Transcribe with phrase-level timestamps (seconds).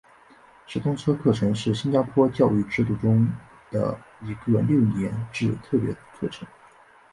[0.65, 3.31] 直通车课程是新加坡教育制度中
[3.69, 6.47] 的一个六年制特别课程。